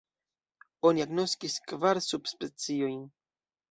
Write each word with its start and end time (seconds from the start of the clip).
Oni 0.89 1.03
agnoskis 1.05 1.61
kvar 1.69 2.03
subspeciojn. 2.09 3.03